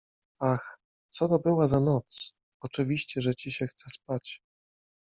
[0.41, 0.79] Ach,
[1.09, 2.33] co to była za noc!
[2.61, 4.39] Oczywiście, że ci się chce spać.